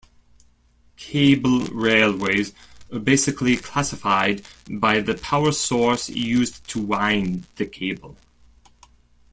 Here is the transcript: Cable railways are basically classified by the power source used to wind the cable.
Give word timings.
Cable 0.95 1.65
railways 1.65 2.53
are 2.91 2.97
basically 2.97 3.55
classified 3.55 4.43
by 4.67 4.99
the 4.99 5.13
power 5.13 5.51
source 5.51 6.09
used 6.09 6.67
to 6.71 6.81
wind 6.81 7.45
the 7.57 7.67
cable. 7.67 8.17